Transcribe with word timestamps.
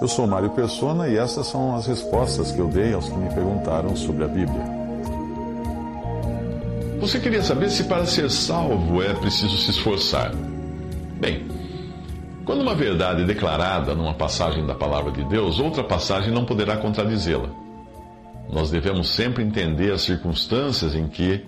Eu 0.00 0.06
sou 0.06 0.28
Mário 0.28 0.50
Persona 0.50 1.08
e 1.08 1.16
essas 1.16 1.46
são 1.48 1.74
as 1.74 1.86
respostas 1.86 2.52
que 2.52 2.60
eu 2.60 2.68
dei 2.68 2.92
aos 2.92 3.08
que 3.08 3.16
me 3.16 3.28
perguntaram 3.34 3.96
sobre 3.96 4.24
a 4.24 4.28
Bíblia. 4.28 4.62
Você 7.00 7.18
queria 7.18 7.42
saber 7.42 7.68
se 7.68 7.84
para 7.84 8.06
ser 8.06 8.30
salvo 8.30 9.02
é 9.02 9.12
preciso 9.14 9.56
se 9.56 9.70
esforçar. 9.70 10.32
Bem, 11.20 11.48
quando 12.44 12.60
uma 12.60 12.76
verdade 12.76 13.22
é 13.22 13.24
declarada 13.24 13.92
numa 13.92 14.14
passagem 14.14 14.64
da 14.64 14.74
palavra 14.74 15.10
de 15.10 15.24
Deus, 15.24 15.58
outra 15.58 15.82
passagem 15.82 16.32
não 16.32 16.44
poderá 16.44 16.76
contradizê-la. 16.76 17.48
Nós 18.48 18.70
devemos 18.70 19.10
sempre 19.10 19.42
entender 19.42 19.92
as 19.92 20.02
circunstâncias 20.02 20.94
em 20.94 21.08
que 21.08 21.44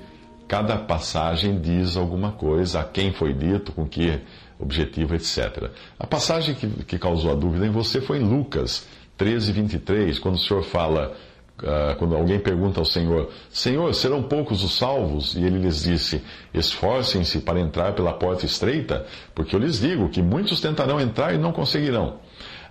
cada 0.48 0.76
passagem 0.76 1.60
diz 1.60 1.96
alguma 1.96 2.32
coisa, 2.32 2.80
a 2.80 2.84
quem 2.84 3.12
foi 3.12 3.32
dito, 3.32 3.70
com 3.70 3.87
que 3.87 4.20
objetivo, 4.60 5.14
etc. 5.14 5.70
A 5.98 6.06
passagem 6.06 6.55
que, 6.55 6.68
que 6.84 6.98
causou 6.98 7.32
a 7.32 7.34
dúvida 7.34 7.66
em 7.66 7.70
você 7.70 8.01
foi 8.01 8.18
em 8.18 8.24
Lucas 8.24 8.87
13, 9.16 9.52
23, 9.52 10.18
quando 10.18 10.37
o 10.37 10.38
Senhor 10.38 10.62
fala, 10.62 11.16
uh, 11.59 11.96
quando 11.98 12.15
alguém 12.15 12.38
pergunta 12.38 12.80
ao 12.80 12.87
Senhor: 12.87 13.30
Senhor, 13.51 13.95
serão 13.95 14.23
poucos 14.23 14.62
os 14.62 14.76
salvos? 14.76 15.34
E 15.34 15.43
ele 15.43 15.59
lhes 15.59 15.82
disse: 15.82 16.23
Esforcem-se 16.54 17.40
para 17.40 17.60
entrar 17.60 17.95
pela 17.95 18.12
porta 18.12 18.46
estreita, 18.46 19.07
porque 19.34 19.54
eu 19.54 19.60
lhes 19.60 19.80
digo 19.80 20.09
que 20.09 20.23
muitos 20.23 20.60
tentarão 20.60 21.01
entrar 21.01 21.34
e 21.34 21.38
não 21.38 21.52
conseguirão. 21.52 22.18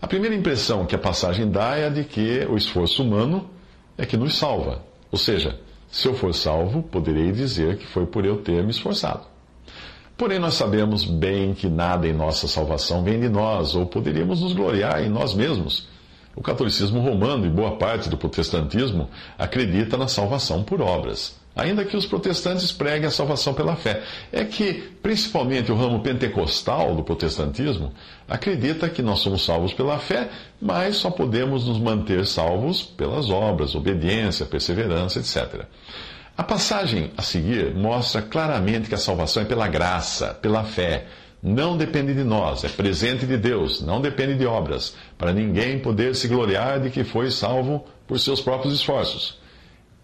A 0.01 0.07
primeira 0.07 0.35
impressão 0.35 0.85
que 0.85 0.95
a 0.95 0.99
passagem 0.99 1.49
dá 1.51 1.75
é 1.75 1.87
a 1.87 1.89
de 1.89 2.03
que 2.03 2.45
o 2.49 2.55
esforço 2.55 3.03
humano 3.03 3.49
é 3.97 4.05
que 4.05 4.15
nos 4.15 4.37
salva. 4.37 4.81
Ou 5.11 5.17
seja, 5.17 5.59
se 5.91 6.07
eu 6.07 6.13
for 6.13 6.33
salvo, 6.33 6.81
poderei 6.81 7.31
dizer 7.31 7.77
que 7.77 7.85
foi 7.85 8.05
por 8.05 8.25
eu 8.25 8.37
ter 8.37 8.63
me 8.63 8.71
esforçado. 8.71 9.27
Porém, 10.19 10.37
nós 10.37 10.55
sabemos 10.55 11.05
bem 11.05 11.53
que 11.53 11.69
nada 11.69 12.05
em 12.05 12.11
nossa 12.11 12.45
salvação 12.45 13.05
vem 13.05 13.21
de 13.21 13.29
nós, 13.29 13.73
ou 13.73 13.85
poderíamos 13.85 14.41
nos 14.41 14.51
gloriar 14.51 15.01
em 15.01 15.07
nós 15.07 15.33
mesmos. 15.33 15.87
O 16.35 16.41
catolicismo 16.41 16.99
romano 16.99 17.45
e 17.45 17.49
boa 17.49 17.77
parte 17.77 18.09
do 18.09 18.17
protestantismo 18.17 19.09
acredita 19.37 19.95
na 19.95 20.09
salvação 20.09 20.61
por 20.61 20.81
obras, 20.81 21.39
ainda 21.55 21.85
que 21.85 21.95
os 21.95 22.05
protestantes 22.05 22.69
preguem 22.69 23.07
a 23.07 23.11
salvação 23.11 23.53
pela 23.53 23.77
fé. 23.77 24.03
É 24.29 24.43
que, 24.43 24.91
principalmente, 25.01 25.71
o 25.71 25.75
ramo 25.77 26.01
pentecostal 26.01 26.93
do 26.95 27.03
protestantismo 27.03 27.93
acredita 28.27 28.89
que 28.89 29.01
nós 29.01 29.19
somos 29.19 29.45
salvos 29.45 29.71
pela 29.71 29.99
fé, 29.99 30.29
mas 30.61 30.97
só 30.97 31.09
podemos 31.09 31.65
nos 31.65 31.79
manter 31.79 32.25
salvos 32.25 32.81
pelas 32.81 33.29
obras, 33.29 33.73
obediência, 33.73 34.45
perseverança, 34.45 35.19
etc. 35.19 35.65
A 36.39 36.43
passagem 36.43 37.11
a 37.17 37.21
seguir 37.21 37.75
mostra 37.75 38.21
claramente 38.21 38.87
que 38.87 38.95
a 38.95 38.97
salvação 38.97 39.43
é 39.43 39.45
pela 39.45 39.67
graça, 39.67 40.33
pela 40.35 40.63
fé. 40.63 41.05
Não 41.43 41.75
depende 41.75 42.13
de 42.13 42.23
nós, 42.23 42.63
é 42.63 42.69
presente 42.69 43.25
de 43.25 43.35
Deus, 43.35 43.81
não 43.81 43.99
depende 43.99 44.35
de 44.35 44.45
obras, 44.45 44.95
para 45.17 45.33
ninguém 45.33 45.79
poder 45.79 46.15
se 46.15 46.29
gloriar 46.29 46.79
de 46.79 46.91
que 46.91 47.03
foi 47.03 47.29
salvo 47.29 47.85
por 48.07 48.17
seus 48.17 48.39
próprios 48.39 48.73
esforços. 48.73 49.37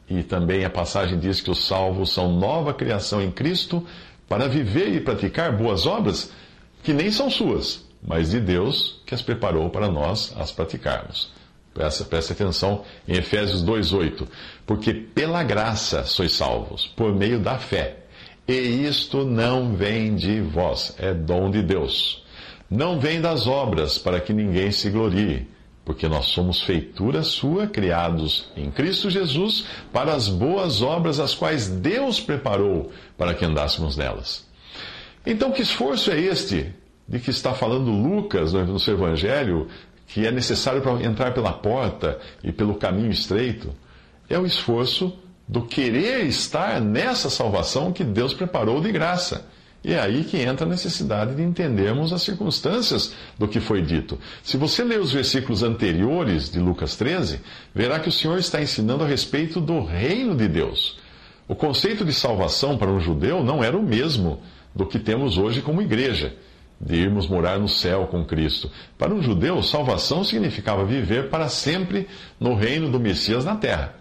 E 0.09 0.23
também 0.23 0.65
a 0.65 0.69
passagem 0.69 1.17
diz 1.17 1.39
que 1.39 1.49
os 1.49 1.65
salvos 1.65 2.11
são 2.11 2.33
nova 2.33 2.73
criação 2.73 3.21
em 3.21 3.31
Cristo 3.31 3.87
para 4.27 4.49
viver 4.49 4.93
e 4.93 4.99
praticar 4.99 5.55
boas 5.55 5.85
obras 5.85 6.33
que 6.83 6.91
nem 6.91 7.13
são 7.13 7.29
suas, 7.29 7.85
mas 8.05 8.31
de 8.31 8.41
Deus 8.41 9.01
que 9.05 9.15
as 9.15 9.21
preparou 9.21 9.69
para 9.69 9.87
nós 9.87 10.35
as 10.37 10.51
praticarmos. 10.51 11.31
Presta, 11.75 12.05
presta 12.05 12.31
atenção 12.31 12.83
em 13.05 13.17
Efésios 13.17 13.61
2,8. 13.61 14.25
Porque 14.65 14.93
pela 14.93 15.43
graça 15.43 16.05
sois 16.05 16.31
salvos, 16.31 16.87
por 16.95 17.13
meio 17.13 17.37
da 17.37 17.57
fé. 17.57 17.97
E 18.47 18.53
isto 18.53 19.25
não 19.25 19.75
vem 19.75 20.15
de 20.15 20.39
vós, 20.39 20.95
é 20.97 21.13
dom 21.13 21.51
de 21.51 21.61
Deus. 21.61 22.23
Não 22.71 22.97
vem 22.97 23.19
das 23.19 23.45
obras, 23.45 23.97
para 23.97 24.21
que 24.21 24.31
ninguém 24.31 24.71
se 24.71 24.89
glorie. 24.89 25.49
Porque 25.83 26.07
nós 26.07 26.27
somos 26.27 26.61
feitura 26.61 27.21
sua, 27.23 27.67
criados 27.67 28.49
em 28.55 28.71
Cristo 28.71 29.09
Jesus, 29.09 29.65
para 29.91 30.13
as 30.13 30.29
boas 30.29 30.81
obras 30.81 31.19
as 31.19 31.35
quais 31.35 31.67
Deus 31.67 32.21
preparou 32.21 32.89
para 33.17 33.33
que 33.33 33.43
andássemos 33.43 33.97
nelas. 33.97 34.47
Então, 35.25 35.51
que 35.51 35.61
esforço 35.61 36.09
é 36.09 36.19
este 36.19 36.73
de 37.07 37.19
que 37.19 37.31
está 37.31 37.53
falando 37.53 37.91
Lucas 37.91 38.53
no 38.53 38.79
seu 38.79 38.93
Evangelho 38.93 39.67
que 40.07 40.25
é 40.25 40.31
necessário 40.31 40.81
para 40.81 41.03
entrar 41.03 41.33
pela 41.33 41.51
porta 41.51 42.19
e 42.43 42.51
pelo 42.51 42.75
caminho 42.75 43.11
estreito, 43.11 43.73
é 44.29 44.37
o 44.37 44.45
esforço 44.45 45.17
do 45.47 45.61
querer 45.61 46.25
estar 46.25 46.81
nessa 46.81 47.29
salvação 47.29 47.91
que 47.91 48.03
Deus 48.03 48.33
preparou 48.33 48.81
de 48.81 48.91
graça. 48.91 49.47
E 49.83 49.93
é 49.93 49.99
aí 49.99 50.23
que 50.23 50.37
entra 50.37 50.65
a 50.65 50.69
necessidade 50.69 51.35
de 51.35 51.43
entendermos 51.43 52.11
as 52.11 52.23
circunstâncias 52.23 53.13
do 53.37 53.47
que 53.47 53.59
foi 53.59 53.83
dito. 53.83 54.19
Se 54.43 54.57
você 54.57 54.83
ler 54.83 54.99
os 54.99 55.11
versículos 55.11 55.61
anteriores 55.61 56.49
de 56.49 56.59
Lucas 56.59 56.95
13, 56.95 57.39
verá 57.73 57.99
que 57.99 58.09
o 58.09 58.11
Senhor 58.11 58.39
está 58.39 58.59
ensinando 58.59 59.03
a 59.03 59.07
respeito 59.07 59.61
do 59.61 59.83
reino 59.83 60.35
de 60.35 60.47
Deus. 60.47 60.97
O 61.47 61.53
conceito 61.53 62.03
de 62.03 62.13
salvação 62.13 62.79
para 62.79 62.89
um 62.89 62.99
judeu 62.99 63.43
não 63.43 63.63
era 63.63 63.77
o 63.77 63.83
mesmo 63.83 64.41
do 64.73 64.87
que 64.87 64.97
temos 64.97 65.37
hoje 65.37 65.61
como 65.61 65.83
igreja 65.83 66.35
de 66.85 66.95
irmos 66.95 67.27
morar 67.27 67.57
no 67.57 67.67
céu 67.67 68.05
com 68.05 68.23
Cristo. 68.23 68.69
Para 68.95 69.11
um 69.11 69.21
judeu, 69.21 69.63
salvação 69.63 70.23
significava 70.23 70.85
viver 70.85 71.29
para 71.29 71.49
sempre 71.49 72.07
no 72.39 72.53
reino 72.53 72.91
do 72.91 72.99
Messias 72.99 73.43
na 73.43 73.55
terra. 73.55 73.95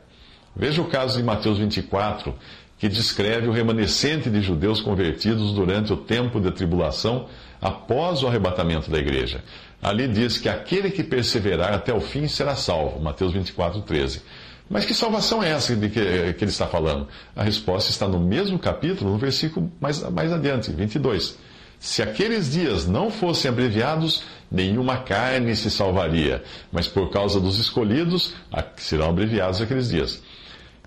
Veja 0.54 0.82
o 0.82 0.86
caso 0.86 1.16
de 1.16 1.24
Mateus 1.24 1.58
24, 1.58 2.34
que 2.78 2.86
descreve 2.86 3.48
o 3.48 3.52
remanescente 3.52 4.28
de 4.28 4.42
judeus 4.42 4.82
convertidos 4.82 5.52
durante 5.52 5.94
o 5.94 5.96
tempo 5.96 6.38
de 6.38 6.50
tribulação 6.50 7.26
após 7.60 8.22
o 8.22 8.28
arrebatamento 8.28 8.90
da 8.90 8.98
igreja. 8.98 9.42
Ali 9.82 10.06
diz 10.06 10.36
que 10.36 10.48
aquele 10.48 10.90
que 10.90 11.02
perseverar 11.02 11.72
até 11.72 11.92
o 11.94 12.00
fim 12.00 12.28
será 12.28 12.54
salvo. 12.54 13.00
Mateus 13.00 13.32
24, 13.32 13.80
13. 13.80 14.22
Mas 14.68 14.84
que 14.84 14.94
salvação 14.94 15.42
é 15.42 15.50
essa 15.50 15.74
de 15.74 15.88
que, 15.88 16.00
que 16.34 16.44
ele 16.44 16.50
está 16.50 16.66
falando? 16.66 17.08
A 17.34 17.42
resposta 17.42 17.90
está 17.90 18.06
no 18.06 18.20
mesmo 18.20 18.58
capítulo, 18.58 19.12
no 19.12 19.18
versículo 19.18 19.70
mais, 19.80 20.02
mais 20.10 20.32
adiante, 20.32 20.70
22. 20.70 21.38
Se 21.84 22.00
aqueles 22.00 22.50
dias 22.50 22.86
não 22.86 23.10
fossem 23.10 23.46
abreviados, 23.46 24.22
nenhuma 24.50 24.96
carne 24.96 25.54
se 25.54 25.70
salvaria, 25.70 26.42
mas 26.72 26.88
por 26.88 27.10
causa 27.10 27.38
dos 27.38 27.58
escolhidos 27.58 28.34
serão 28.78 29.10
abreviados 29.10 29.60
aqueles 29.60 29.90
dias. 29.90 30.22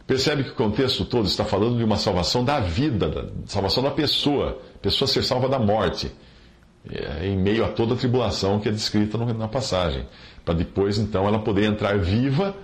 Percebe 0.08 0.44
que 0.44 0.50
o 0.50 0.56
contexto 0.56 1.06
todo 1.06 1.28
está 1.28 1.46
falando 1.46 1.78
de 1.78 1.84
uma 1.84 1.98
salvação 1.98 2.44
da 2.44 2.60
vida, 2.60 3.10
da 3.10 3.26
salvação 3.46 3.84
da 3.84 3.92
pessoa, 3.92 4.60
pessoa 4.82 5.08
ser 5.08 5.24
salva 5.24 5.48
da 5.48 5.60
morte, 5.60 6.12
é, 6.90 7.28
em 7.28 7.38
meio 7.38 7.64
a 7.64 7.68
toda 7.68 7.94
a 7.94 7.98
tribulação 7.98 8.60
que 8.60 8.68
é 8.68 8.72
descrita 8.72 9.20
na 9.20 9.48
passagem, 9.48 10.04
para 10.44 10.56
depois 10.56 10.98
então 10.98 11.28
ela 11.28 11.38
poder 11.38 11.66
entrar 11.66 12.00
viva 12.00 12.56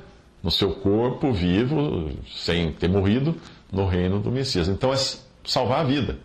no 0.42 0.50
seu 0.50 0.72
corpo, 0.72 1.32
vivo, 1.32 2.10
sem 2.36 2.72
ter 2.72 2.90
morrido, 2.90 3.36
no 3.72 3.86
reino 3.86 4.20
do 4.20 4.32
Messias. 4.32 4.68
Então 4.68 4.92
é 4.92 4.98
salvar 5.46 5.82
a 5.82 5.84
vida. 5.84 6.18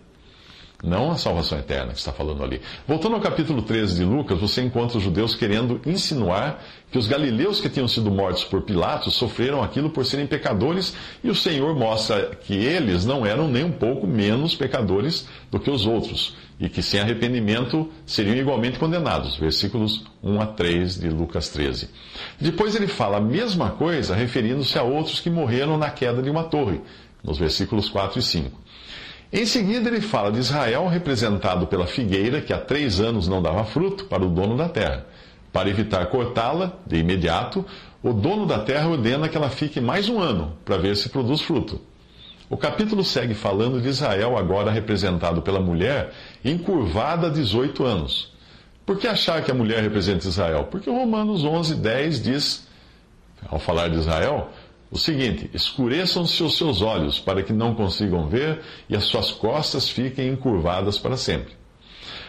Não 0.83 1.11
a 1.11 1.16
salvação 1.16 1.59
eterna 1.59 1.93
que 1.93 1.99
está 1.99 2.12
falando 2.12 2.41
ali. 2.44 2.61
Voltando 2.87 3.16
ao 3.16 3.21
capítulo 3.21 3.63
13 3.63 3.97
de 3.97 4.04
Lucas, 4.04 4.39
você 4.39 4.63
encontra 4.63 4.97
os 4.97 5.03
judeus 5.03 5.34
querendo 5.34 5.80
insinuar 5.84 6.63
que 6.92 6.97
os 6.97 7.09
galileus 7.09 7.60
que 7.60 7.69
tinham 7.69 7.89
sido 7.89 8.13
mortos 8.13 8.45
por 8.45 8.63
Pilatos 8.63 9.15
sofreram 9.15 9.60
aquilo 9.60 9.91
por 9.91 10.07
serem 10.07 10.25
pecadores, 10.25 10.95
e 11.22 11.28
o 11.28 11.34
Senhor 11.34 11.75
mostra 11.75 12.30
que 12.42 12.54
eles 12.54 13.04
não 13.04 13.27
eram 13.27 13.48
nem 13.48 13.65
um 13.65 13.72
pouco 13.72 14.07
menos 14.07 14.54
pecadores 14.54 15.27
do 15.51 15.59
que 15.59 15.69
os 15.69 15.84
outros, 15.84 16.36
e 16.60 16.69
que 16.69 16.81
sem 16.81 17.01
arrependimento 17.01 17.91
seriam 18.07 18.36
igualmente 18.36 18.78
condenados. 18.78 19.34
Versículos 19.34 20.04
1 20.22 20.41
a 20.41 20.47
3 20.47 21.01
de 21.01 21.09
Lucas 21.09 21.48
13. 21.48 21.91
Depois 22.41 22.77
ele 22.77 22.86
fala 22.86 23.16
a 23.16 23.21
mesma 23.21 23.71
coisa 23.71 24.15
referindo-se 24.15 24.78
a 24.78 24.84
outros 24.84 25.19
que 25.19 25.28
morreram 25.28 25.77
na 25.77 25.91
queda 25.91 26.22
de 26.22 26.31
uma 26.31 26.45
torre, 26.45 26.81
nos 27.24 27.36
versículos 27.36 27.89
4 27.89 28.21
e 28.21 28.22
5. 28.22 28.67
Em 29.30 29.45
seguida, 29.45 29.89
ele 29.91 30.01
fala 30.01 30.33
de 30.33 30.39
Israel 30.39 30.86
representado 30.89 31.66
pela 31.66 31.86
figueira, 31.86 32.41
que 32.41 32.53
há 32.53 32.59
três 32.59 32.98
anos 32.98 33.28
não 33.28 33.42
dava 33.42 33.63
fruto, 33.65 34.07
para 34.07 34.25
o 34.25 34.28
dono 34.28 34.57
da 34.57 34.69
terra. 34.69 35.07
Para 35.53 35.69
evitar 35.69 36.07
cortá-la 36.07 36.72
de 36.86 36.97
imediato, 36.97 37.65
o 38.03 38.13
dono 38.13 38.47
da 38.47 38.59
terra 38.60 38.89
ordena 38.89 39.28
que 39.28 39.36
ela 39.36 39.51
fique 39.51 39.80
mais 39.80 40.09
um 40.09 40.19
ano, 40.19 40.57
para 40.65 40.78
ver 40.78 40.97
se 40.97 41.10
produz 41.10 41.42
fruto. 41.42 41.80
O 42.48 42.57
capítulo 42.57 43.04
segue 43.04 43.34
falando 43.34 43.83
de 43.83 43.89
Israel, 43.89 44.39
agora 44.39 44.71
representado 44.71 45.42
pela 45.42 45.60
mulher, 45.60 46.13
encurvada 46.42 47.27
a 47.27 47.31
18 47.31 47.84
anos. 47.84 48.33
Por 48.86 48.97
que 48.97 49.07
achar 49.07 49.45
que 49.45 49.51
a 49.51 49.54
mulher 49.54 49.83
representa 49.83 50.27
Israel? 50.27 50.69
Porque 50.71 50.89
Romanos 50.89 51.45
11, 51.45 51.74
10 51.74 52.22
diz, 52.22 52.66
ao 53.47 53.59
falar 53.59 53.89
de 53.89 53.98
Israel, 53.98 54.48
o 54.90 54.98
seguinte: 54.98 55.50
escureçam-se 55.52 56.42
os 56.42 56.56
seus 56.56 56.80
olhos, 56.80 57.18
para 57.18 57.42
que 57.42 57.52
não 57.52 57.74
consigam 57.74 58.28
ver, 58.28 58.60
e 58.88 58.96
as 58.96 59.04
suas 59.04 59.30
costas 59.30 59.88
fiquem 59.88 60.28
encurvadas 60.28 60.98
para 60.98 61.16
sempre. 61.16 61.58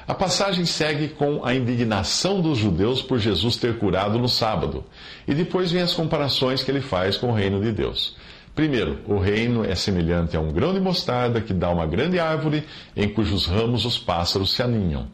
A 0.08 0.14
passagem 0.14 0.66
segue 0.66 1.10
com 1.10 1.46
a 1.46 1.54
indignação 1.54 2.42
dos 2.42 2.58
judeus 2.58 3.02
por 3.02 3.20
Jesus 3.20 3.58
ter 3.58 3.78
curado 3.78 4.18
no 4.18 4.28
sábado, 4.28 4.84
e 5.28 5.34
depois 5.36 5.72
vem 5.72 5.84
as 5.84 5.94
comparações 5.94 6.64
que 6.64 6.72
ele 6.72 6.82
faz 6.82 7.16
com 7.16 7.30
o 7.30 7.34
reino 7.34 7.62
de 7.62 7.72
Deus. 7.72 8.16
Primeiro, 8.56 9.00
o 9.08 9.20
reino 9.20 9.64
é 9.64 9.76
semelhante 9.76 10.36
a 10.36 10.40
um 10.40 10.52
grão 10.52 10.74
de 10.74 10.80
mostarda 10.80 11.40
que 11.40 11.54
dá 11.54 11.70
uma 11.70 11.86
grande 11.86 12.20
árvore 12.20 12.66
em 12.96 13.08
cujos 13.08 13.46
ramos 13.46 13.86
os 13.86 13.98
pássaros 13.98 14.52
se 14.52 14.62
aninham. 14.62 15.08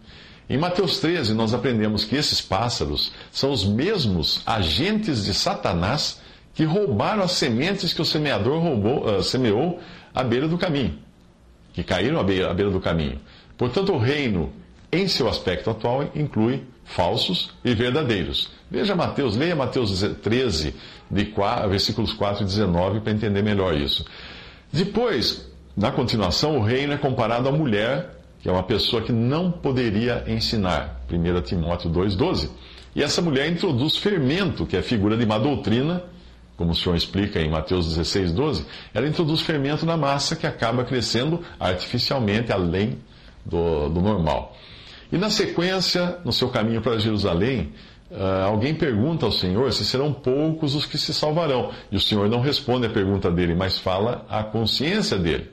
Em 0.49 0.57
Mateus 0.57 0.99
13, 0.99 1.33
nós 1.33 1.53
aprendemos 1.53 2.05
que 2.05 2.15
esses 2.15 2.39
pássaros 2.39 3.11
são 3.31 3.51
os 3.51 3.65
mesmos 3.65 4.41
agentes 4.45 5.25
de 5.25 5.33
Satanás 5.33 6.21
que 6.55 6.63
roubaram 6.63 7.21
as 7.21 7.33
sementes 7.33 7.93
que 7.93 8.01
o 8.01 8.05
semeador 8.05 8.59
roubou, 8.59 9.05
uh, 9.05 9.21
semeou 9.21 9.79
à 10.13 10.23
beira 10.23 10.47
do 10.47 10.57
caminho, 10.57 10.97
que 11.73 11.83
caíram 11.83 12.17
à 12.17 12.23
beira, 12.23 12.49
à 12.49 12.53
beira 12.53 12.71
do 12.71 12.79
caminho. 12.79 13.19
Portanto, 13.57 13.93
o 13.93 13.97
reino, 13.97 14.51
em 14.91 15.07
seu 15.07 15.27
aspecto 15.27 15.69
atual, 15.69 16.09
inclui 16.15 16.63
falsos 16.85 17.51
e 17.63 17.75
verdadeiros. 17.75 18.49
Veja 18.71 18.95
Mateus, 18.95 19.35
leia 19.35 19.55
Mateus 19.55 20.01
13, 20.23 20.73
de 21.11 21.25
4, 21.25 21.69
versículos 21.69 22.13
4 22.13 22.43
e 22.43 22.45
19, 22.45 23.01
para 23.01 23.11
entender 23.11 23.43
melhor 23.43 23.75
isso. 23.75 24.05
Depois, 24.71 25.51
na 25.75 25.91
continuação, 25.91 26.57
o 26.57 26.61
reino 26.61 26.93
é 26.93 26.97
comparado 26.97 27.49
à 27.49 27.51
mulher, 27.51 28.15
que 28.41 28.47
é 28.47 28.51
uma 28.51 28.63
pessoa 28.63 29.01
que 29.01 29.11
não 29.11 29.51
poderia 29.51 30.23
ensinar. 30.27 31.01
1 31.11 31.41
Timóteo 31.41 31.89
2,12. 31.91 32.49
E 32.95 33.03
essa 33.03 33.21
mulher 33.21 33.49
introduz 33.49 33.97
fermento, 33.97 34.65
que 34.65 34.77
é 34.77 34.81
figura 34.81 35.17
de 35.17 35.25
má 35.25 35.37
doutrina, 35.37 36.01
como 36.57 36.71
o 36.71 36.75
Senhor 36.75 36.95
explica 36.95 37.39
em 37.39 37.49
Mateus 37.49 37.87
16, 37.87 38.31
12, 38.31 38.65
ela 38.93 39.07
introduz 39.07 39.41
fermento 39.41 39.85
na 39.85 39.97
massa 39.97 40.35
que 40.35 40.47
acaba 40.47 40.83
crescendo 40.83 41.43
artificialmente 41.59 42.51
além 42.51 42.97
do, 43.45 43.89
do 43.89 44.01
normal. 44.01 44.55
E 45.11 45.17
na 45.17 45.29
sequência, 45.29 46.17
no 46.23 46.31
seu 46.31 46.49
caminho 46.49 46.81
para 46.81 46.97
Jerusalém, 46.97 47.73
uh, 48.09 48.45
alguém 48.45 48.73
pergunta 48.73 49.25
ao 49.25 49.31
Senhor 49.31 49.71
se 49.73 49.85
serão 49.85 50.13
poucos 50.13 50.75
os 50.75 50.85
que 50.85 50.97
se 50.97 51.13
salvarão. 51.13 51.71
E 51.91 51.95
o 51.95 52.01
Senhor 52.01 52.29
não 52.29 52.39
responde 52.39 52.87
a 52.87 52.89
pergunta 52.89 53.29
dele, 53.29 53.53
mas 53.53 53.77
fala 53.77 54.25
a 54.29 54.43
consciência 54.43 55.17
dele. 55.17 55.49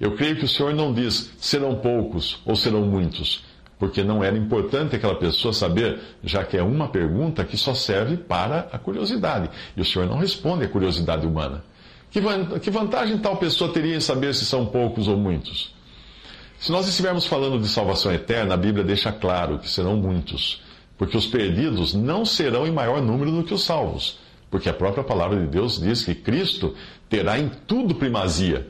Eu 0.00 0.16
creio 0.16 0.36
que 0.36 0.44
o 0.44 0.48
Senhor 0.48 0.74
não 0.74 0.92
diz 0.92 1.30
serão 1.38 1.76
poucos 1.76 2.40
ou 2.46 2.56
serão 2.56 2.82
muitos 2.82 3.49
porque 3.80 4.04
não 4.04 4.22
era 4.22 4.36
importante 4.36 4.94
aquela 4.94 5.14
pessoa 5.14 5.54
saber, 5.54 5.98
já 6.22 6.44
que 6.44 6.54
é 6.54 6.62
uma 6.62 6.86
pergunta 6.88 7.42
que 7.42 7.56
só 7.56 7.72
serve 7.72 8.18
para 8.18 8.68
a 8.70 8.78
curiosidade. 8.78 9.48
E 9.74 9.80
o 9.80 9.84
Senhor 9.86 10.06
não 10.06 10.18
responde 10.18 10.66
à 10.66 10.68
curiosidade 10.68 11.26
humana. 11.26 11.64
Que 12.10 12.70
vantagem 12.70 13.16
tal 13.18 13.38
pessoa 13.38 13.72
teria 13.72 13.96
em 13.96 14.00
saber 14.00 14.34
se 14.34 14.44
são 14.44 14.66
poucos 14.66 15.08
ou 15.08 15.16
muitos? 15.16 15.74
Se 16.58 16.70
nós 16.70 16.86
estivermos 16.86 17.24
falando 17.24 17.58
de 17.58 17.68
salvação 17.68 18.12
eterna, 18.12 18.52
a 18.52 18.58
Bíblia 18.58 18.84
deixa 18.84 19.10
claro 19.10 19.58
que 19.58 19.70
serão 19.70 19.96
muitos, 19.96 20.60
porque 20.98 21.16
os 21.16 21.26
perdidos 21.26 21.94
não 21.94 22.26
serão 22.26 22.66
em 22.66 22.70
maior 22.70 23.00
número 23.00 23.30
do 23.30 23.42
que 23.42 23.54
os 23.54 23.64
salvos, 23.64 24.18
porque 24.50 24.68
a 24.68 24.74
própria 24.74 25.02
palavra 25.02 25.40
de 25.40 25.46
Deus 25.46 25.80
diz 25.80 26.04
que 26.04 26.14
Cristo 26.14 26.74
terá 27.08 27.38
em 27.38 27.48
tudo 27.66 27.94
primazia 27.94 28.68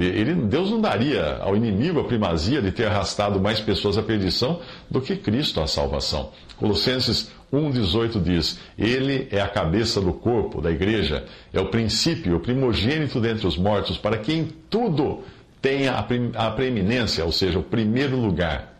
ele, 0.00 0.34
Deus 0.34 0.70
não 0.70 0.80
daria 0.80 1.38
ao 1.40 1.56
inimigo 1.56 2.00
a 2.00 2.04
primazia 2.04 2.60
de 2.60 2.72
ter 2.72 2.86
arrastado 2.86 3.40
mais 3.40 3.60
pessoas 3.60 3.96
à 3.96 4.02
perdição 4.02 4.60
do 4.90 5.00
que 5.00 5.16
Cristo 5.16 5.60
à 5.60 5.66
salvação. 5.66 6.30
Colossenses 6.56 7.30
1,18 7.52 8.20
diz: 8.20 8.58
Ele 8.76 9.28
é 9.30 9.40
a 9.40 9.48
cabeça 9.48 10.00
do 10.00 10.12
corpo, 10.12 10.60
da 10.60 10.70
igreja, 10.70 11.24
é 11.52 11.60
o 11.60 11.66
princípio, 11.66 12.36
o 12.36 12.40
primogênito 12.40 13.20
dentre 13.20 13.46
os 13.46 13.56
mortos, 13.56 13.96
para 13.96 14.18
que 14.18 14.32
em 14.32 14.44
tudo 14.68 15.22
tenha 15.62 15.94
a 16.36 16.50
preeminência, 16.50 17.24
ou 17.24 17.32
seja, 17.32 17.58
o 17.58 17.62
primeiro 17.62 18.16
lugar. 18.16 18.74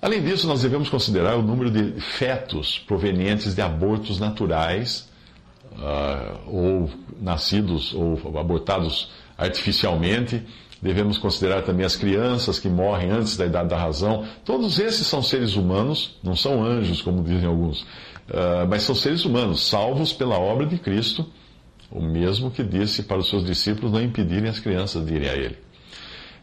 Além 0.00 0.22
disso, 0.22 0.46
nós 0.46 0.60
devemos 0.60 0.90
considerar 0.90 1.36
o 1.36 1.42
número 1.42 1.70
de 1.70 1.98
fetos 2.00 2.78
provenientes 2.78 3.54
de 3.54 3.62
abortos 3.62 4.20
naturais, 4.20 5.08
uh, 5.72 6.38
ou 6.46 6.90
nascidos 7.20 7.94
ou 7.94 8.38
abortados 8.38 9.10
artificialmente. 9.36 10.42
Devemos 10.80 11.16
considerar 11.16 11.62
também 11.62 11.86
as 11.86 11.96
crianças 11.96 12.58
que 12.58 12.68
morrem 12.68 13.10
antes 13.10 13.36
da 13.36 13.46
idade 13.46 13.68
da 13.68 13.78
razão. 13.78 14.26
Todos 14.44 14.78
esses 14.78 15.06
são 15.06 15.22
seres 15.22 15.56
humanos, 15.56 16.18
não 16.22 16.36
são 16.36 16.62
anjos, 16.62 17.00
como 17.00 17.22
dizem 17.22 17.48
alguns, 17.48 17.82
uh, 17.82 18.66
mas 18.68 18.82
são 18.82 18.94
seres 18.94 19.24
humanos, 19.24 19.66
salvos 19.66 20.12
pela 20.12 20.38
obra 20.38 20.66
de 20.66 20.76
Cristo, 20.76 21.26
o 21.90 22.02
mesmo 22.02 22.50
que 22.50 22.62
disse 22.62 23.02
para 23.02 23.18
os 23.18 23.30
seus 23.30 23.44
discípulos 23.44 23.92
não 23.92 24.02
impedirem 24.02 24.50
as 24.50 24.58
crianças 24.58 25.06
de 25.06 25.14
irem 25.14 25.28
a 25.28 25.34
Ele. 25.34 25.56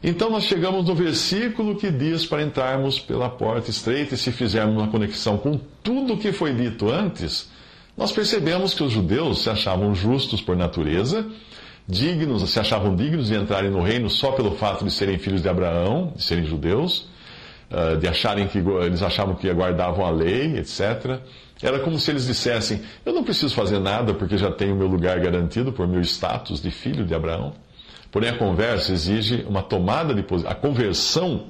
Então 0.04 0.32
nós 0.32 0.46
chegamos 0.46 0.88
no 0.88 0.96
versículo 0.96 1.76
que 1.76 1.92
diz 1.92 2.26
para 2.26 2.42
entrarmos 2.42 3.00
pela 3.00 3.30
porta 3.30 3.70
estreita, 3.70 4.16
e 4.16 4.18
se 4.18 4.32
fizermos 4.32 4.76
uma 4.76 4.88
conexão 4.88 5.38
com 5.38 5.60
tudo 5.84 6.14
o 6.14 6.18
que 6.18 6.32
foi 6.32 6.54
dito 6.54 6.90
antes, 6.90 7.52
nós 7.96 8.12
percebemos 8.12 8.74
que 8.74 8.84
os 8.84 8.92
judeus 8.92 9.44
se 9.44 9.50
achavam 9.52 9.94
justos 9.94 10.42
por 10.42 10.56
natureza 10.56 11.30
dignos, 11.92 12.50
se 12.50 12.60
achavam 12.60 12.96
dignos 12.96 13.28
de 13.28 13.36
entrarem 13.36 13.70
no 13.70 13.82
reino 13.82 14.10
só 14.10 14.32
pelo 14.32 14.56
fato 14.56 14.86
de 14.86 14.92
serem 14.92 15.20
filhos 15.20 15.42
de 15.42 15.50
Abraão, 15.50 16.14
de 16.16 16.24
serem 16.24 16.46
judeus, 16.46 17.08
ah, 17.70 17.96
de 17.96 18.08
acharem 18.08 18.48
que 18.48 18.58
eles 18.58 19.04
achavam 19.04 19.36
que 19.36 19.52
guardavam 19.54 20.06
a 20.06 20.10
lei, 20.10 20.58
etc. 20.58 21.20
Era 21.62 21.80
como 21.80 22.00
se 22.00 22.10
eles 22.10 22.26
dissessem: 22.26 22.82
Eu 23.06 23.14
não 23.14 23.24
preciso 23.24 23.54
fazer 23.54 23.80
nada 23.80 24.14
porque 24.14 24.38
já 24.38 24.50
tenho 24.50 24.76
meu 24.76 24.88
lugar 24.88 25.20
garantido 25.20 25.72
por 25.72 25.88
meu 25.88 26.02
status 26.02 26.62
de 26.62 26.72
filho 26.72 27.06
de 27.06 27.14
Abraão. 27.14 27.54
Porém, 28.10 28.30
a 28.30 28.38
conversa 28.38 28.92
exige 28.92 29.46
uma 29.48 29.62
tomada 29.62 30.14
de 30.14 30.24
posição. 30.24 30.52
A 30.52 30.56
conversão 30.56 31.48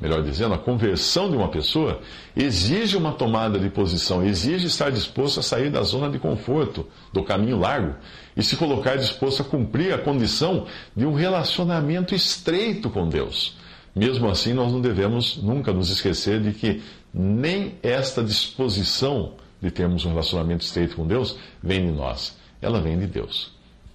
melhor 0.00 0.22
dizendo, 0.22 0.54
a 0.54 0.58
conversão 0.58 1.30
de 1.30 1.36
uma 1.36 1.48
pessoa 1.48 2.00
exige 2.34 2.96
uma 2.96 3.12
tomada 3.12 3.58
de 3.58 3.68
posição, 3.68 4.24
exige 4.24 4.66
estar 4.66 4.90
disposto 4.90 5.40
a 5.40 5.42
sair 5.42 5.70
da 5.70 5.82
zona 5.82 6.08
de 6.08 6.18
conforto, 6.18 6.86
do 7.12 7.22
caminho 7.22 7.58
largo, 7.58 7.94
e 8.34 8.42
se 8.42 8.56
colocar 8.56 8.96
disposto 8.96 9.42
a 9.42 9.44
cumprir 9.44 9.92
a 9.92 9.98
condição 9.98 10.66
de 10.96 11.04
um 11.04 11.12
relacionamento 11.12 12.14
estreito 12.14 12.88
com 12.88 13.08
Deus. 13.08 13.58
Mesmo 13.94 14.28
assim, 14.28 14.54
nós 14.54 14.72
não 14.72 14.80
devemos 14.80 15.36
nunca 15.36 15.72
nos 15.72 15.90
esquecer 15.90 16.40
de 16.40 16.52
que 16.52 16.82
nem 17.12 17.74
esta 17.82 18.22
disposição 18.22 19.34
de 19.60 19.70
termos 19.70 20.06
um 20.06 20.10
relacionamento 20.10 20.64
estreito 20.64 20.96
com 20.96 21.06
Deus 21.06 21.36
vem 21.62 21.84
de 21.84 21.92
nós, 21.92 22.38
ela 22.62 22.80
vem 22.80 22.98
de 22.98 23.06
Deus. 23.06 23.52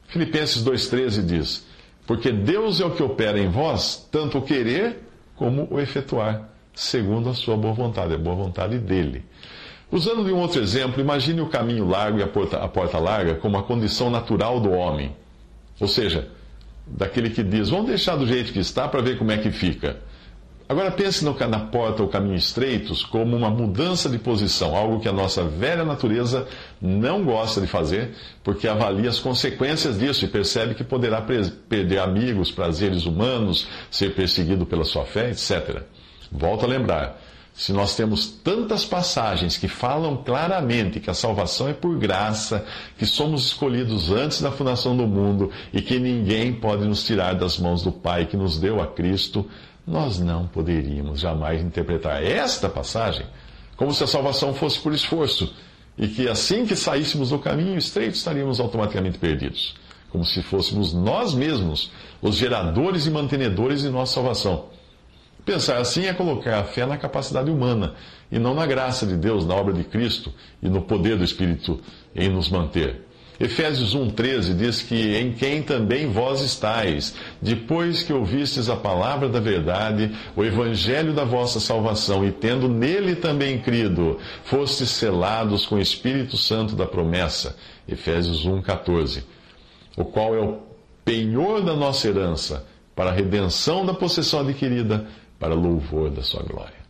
Filipenses 0.08 0.64
2,13 0.64 1.26
diz: 1.26 1.66
Porque 2.06 2.32
Deus 2.32 2.80
é 2.80 2.86
o 2.86 2.92
que 2.92 3.02
opera 3.02 3.40
em 3.40 3.50
vós, 3.50 4.08
tanto 4.12 4.38
o 4.38 4.42
querer 4.42 5.05
como 5.36 5.68
o 5.70 5.80
efetuar, 5.80 6.50
segundo 6.74 7.30
a 7.30 7.34
sua 7.34 7.58
boa 7.58 7.74
vontade, 7.74 8.14
a 8.14 8.18
boa 8.18 8.36
vontade 8.36 8.78
dele. 8.78 9.24
Usando 9.92 10.26
de 10.26 10.32
um 10.32 10.40
outro 10.40 10.62
exemplo, 10.62 11.00
imagine 11.00 11.42
o 11.42 11.48
caminho 11.48 11.88
largo 11.88 12.20
e 12.20 12.24
a 12.24 12.28
porta, 12.28 12.58
a 12.58 12.68
porta 12.68 12.98
larga 12.98 13.36
como 13.36 13.58
a 13.58 13.64
condição 13.64 14.10
natural 14.10 14.60
do 14.60 14.72
homem. 14.72 15.16
Ou 15.80 15.88
seja, 15.88 16.28
daquele 16.88 17.30
que 17.30 17.44
diz, 17.44 17.70
vamos 17.70 17.88
deixar 17.88 18.16
do 18.16 18.26
jeito 18.26 18.52
que 18.52 18.60
está 18.60 18.88
para 18.88 19.02
ver 19.02 19.18
como 19.18 19.32
é 19.32 19.38
que 19.38 19.52
fica. 19.52 19.98
Agora 20.68 20.90
pense 20.90 21.24
no, 21.24 21.38
na 21.48 21.60
porta 21.60 22.02
ou 22.02 22.10
caminho 22.10 22.36
estreitos 22.36 23.04
como 23.04 23.38
uma 23.38 23.52
mudança 23.52 24.10
de 24.10 24.18
posição, 24.18 24.76
algo 24.76 25.00
que 25.00 25.08
a 25.08 25.14
nossa 25.14 25.44
velha 25.44 25.86
natureza 25.86 26.48
não 26.82 27.24
gosta 27.24 27.62
de 27.62 27.68
fazer, 27.68 28.16
porque 28.44 28.68
avalia 28.68 29.10
as 29.10 29.20
consequências 29.20 30.00
disso 30.00 30.26
e 30.26 30.28
percebe 30.28 30.74
que 30.74 30.84
poderá 30.84 31.22
perder 31.22 32.00
amigos, 32.00 32.52
prazeres 32.52 33.06
humanos, 33.06 33.68
ser 33.92 34.16
perseguido 34.16 34.66
pela 34.66 34.84
sua 34.84 35.06
fé, 35.06 35.30
etc. 35.30 35.84
Volto 36.32 36.66
a 36.66 36.68
lembrar, 36.68 37.22
se 37.54 37.72
nós 37.72 37.96
temos 37.96 38.26
tantas 38.26 38.84
passagens 38.84 39.58
que 39.58 39.68
falam 39.68 40.18
claramente 40.18 41.00
que 41.00 41.12
a 41.12 41.14
salvação 41.14 41.70
é 41.70 41.74
por 41.74 41.96
graça, 41.98 42.66
que 42.98 43.06
somos 43.06 43.46
escolhidos 43.46 44.12
antes 44.12 44.42
da 44.42 44.52
fundação 44.52 44.98
do 44.98 45.06
mundo 45.06 45.52
e 45.72 45.80
que 45.80 46.00
ninguém 46.00 46.52
pode 46.52 46.86
nos 46.86 47.06
tirar 47.06 47.36
das 47.36 47.60
mãos 47.60 47.84
do 47.84 47.92
Pai 47.92 48.26
que 48.26 48.36
nos 48.36 48.58
deu 48.58 48.82
a 48.82 48.88
Cristo, 48.88 49.48
nós 49.88 50.20
não 50.20 50.48
poderíamos 50.48 51.20
jamais 51.20 51.62
interpretar 51.62 52.24
esta 52.24 52.68
passagem 52.68 53.26
como 53.78 53.94
se 53.94 54.04
a 54.04 54.08
salvação 54.08 54.54
fosse 54.54 54.80
por 54.80 54.94
esforço 54.94 55.54
e 55.98 56.08
que 56.08 56.28
assim 56.28 56.66
que 56.66 56.76
saíssemos 56.76 57.30
do 57.30 57.40
caminho 57.40 57.78
estreito 57.78 58.16
estaríamos 58.16 58.60
automaticamente 58.60 59.18
perdidos, 59.18 59.76
como 60.10 60.26
se 60.26 60.42
fôssemos 60.42 60.94
nós 60.94 61.34
mesmos 61.34 61.92
os 62.22 62.36
geradores 62.36 63.06
e 63.06 63.12
mantenedores 63.12 63.82
de 63.82 63.90
nossa 63.90 64.16
salvação. 64.16 64.66
Pensar 65.46 65.78
assim 65.78 66.06
é 66.06 66.14
colocar 66.14 66.60
a 66.60 66.64
fé 66.64 66.86
na 66.86 66.98
capacidade 66.98 67.52
humana 67.52 67.94
e 68.32 68.40
não 68.40 68.56
na 68.56 68.66
graça 68.66 69.06
de 69.06 69.16
Deus, 69.16 69.46
na 69.46 69.54
obra 69.54 69.74
de 69.74 69.84
Cristo 69.84 70.34
e 70.62 70.68
no 70.68 70.82
poder 70.82 71.18
do 71.18 71.24
Espírito 71.24 71.80
em 72.16 72.30
nos 72.30 72.50
manter. 72.50 73.05
Efésios 73.40 73.96
1,13 73.96 74.56
diz 74.56 74.82
que 74.82 75.16
em 75.16 75.34
quem 75.34 75.62
também 75.62 76.08
vós 76.08 76.42
estáis, 76.42 77.16
depois 77.42 78.04
que 78.04 78.14
ouvistes 78.14 78.70
a 78.70 78.76
palavra 78.76 79.28
da 79.28 79.40
verdade, 79.40 80.12
o 80.36 80.44
evangelho 80.44 81.14
da 81.14 81.26
vossa 81.26 81.60
salvação, 81.60 82.26
e 82.26 82.32
tendo 82.32 82.70
nele 82.70 83.16
também 83.16 83.60
crido, 83.60 84.20
fostes 84.46 84.90
selados 84.90 85.66
com 85.66 85.76
o 85.76 85.82
Espírito 85.82 86.38
Santo 86.38 86.76
da 86.76 86.86
promessa. 86.86 87.56
Efésios 87.88 88.48
1,14. 88.48 89.24
O 89.98 90.06
qual 90.06 90.36
é 90.36 90.40
o 90.40 90.60
penhor 91.04 91.62
da 91.62 91.76
nossa 91.76 92.08
herança, 92.08 92.66
para 92.96 93.10
a 93.10 93.14
redenção 93.14 93.86
da 93.86 93.94
possessão 93.94 94.40
adquirida, 94.40 95.06
para 95.38 95.54
louvor 95.54 96.10
da 96.10 96.24
sua 96.24 96.42
glória. 96.44 96.85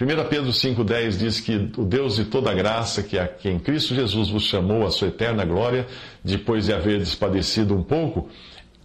1 0.00 0.28
Pedro 0.28 0.50
5,10 0.52 1.16
diz 1.16 1.40
que 1.40 1.56
o 1.76 1.84
Deus 1.84 2.14
de 2.14 2.24
toda 2.26 2.54
graça, 2.54 3.02
que, 3.02 3.18
a, 3.18 3.26
que 3.26 3.48
em 3.48 3.58
Cristo 3.58 3.96
Jesus 3.96 4.28
vos 4.28 4.44
chamou 4.44 4.86
à 4.86 4.92
sua 4.92 5.08
eterna 5.08 5.44
glória, 5.44 5.88
depois 6.22 6.66
de 6.66 6.72
haver 6.72 7.00
despadecido 7.00 7.74
um 7.74 7.82
pouco, 7.82 8.28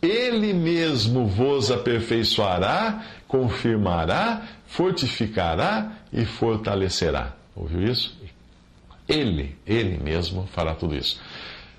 Ele 0.01 0.53
mesmo 0.53 1.27
vos 1.27 1.69
aperfeiçoará, 1.69 3.05
confirmará, 3.27 4.41
fortificará 4.65 5.91
e 6.11 6.25
fortalecerá. 6.25 7.35
Ouviu 7.55 7.83
isso? 7.83 8.17
Ele, 9.07 9.55
Ele 9.67 9.99
mesmo 10.03 10.47
fará 10.51 10.73
tudo 10.73 10.95
isso. 10.95 11.21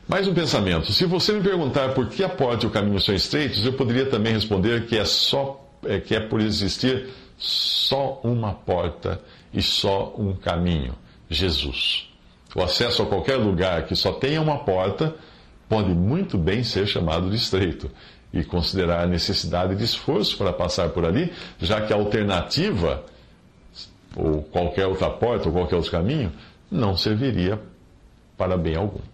Mais 0.06 0.28
um 0.28 0.34
pensamento. 0.34 0.92
Se 0.92 1.06
você 1.06 1.32
me 1.32 1.40
perguntar 1.40 1.92
por 1.92 2.08
que 2.08 2.22
a 2.22 2.28
porta 2.28 2.66
e 2.66 2.68
o 2.68 2.70
caminho 2.70 3.00
são 3.00 3.12
estreitos, 3.12 3.66
eu 3.66 3.72
poderia 3.72 4.06
também 4.06 4.32
responder 4.32 4.86
que 4.86 4.96
é 4.96 5.04
só 5.04 5.60
é, 5.86 5.98
que 5.98 6.14
é 6.14 6.20
por 6.20 6.40
existir 6.40 7.08
só 7.36 8.20
uma 8.22 8.52
porta 8.52 9.20
e 9.52 9.62
só 9.62 10.14
um 10.16 10.34
caminho: 10.34 10.94
Jesus. 11.28 12.08
O 12.54 12.62
acesso 12.62 13.02
a 13.02 13.06
qualquer 13.06 13.36
lugar 13.36 13.86
que 13.86 13.96
só 13.96 14.12
tenha 14.12 14.40
uma 14.40 14.58
porta 14.58 15.14
pode 15.68 15.90
muito 15.90 16.38
bem 16.38 16.62
ser 16.62 16.86
chamado 16.86 17.28
de 17.28 17.36
estreito 17.36 17.90
e 18.32 18.44
considerar 18.44 19.02
a 19.02 19.06
necessidade 19.06 19.74
de 19.74 19.84
esforço 19.84 20.36
para 20.36 20.52
passar 20.52 20.90
por 20.90 21.04
ali, 21.04 21.32
já 21.60 21.80
que 21.80 21.92
a 21.92 21.96
alternativa, 21.96 23.04
ou 24.16 24.42
qualquer 24.42 24.86
outra 24.86 25.10
porta, 25.10 25.48
ou 25.48 25.52
qualquer 25.54 25.76
outro 25.76 25.90
caminho, 25.90 26.32
não 26.70 26.96
serviria 26.96 27.60
para 28.36 28.56
bem 28.56 28.76
algum. 28.76 29.13